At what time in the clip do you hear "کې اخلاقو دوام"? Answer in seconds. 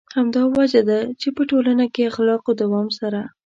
1.93-2.87